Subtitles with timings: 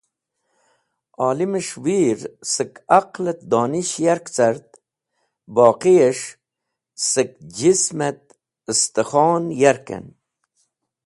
[1.27, 2.19] Olimẽs̃h wir
[2.53, 4.69] sek aqtet dones̃h yark cart
[5.55, 6.25] boqis̃h
[7.09, 8.23] sẽk jismẽt
[8.71, 10.05] estkhon yarkẽn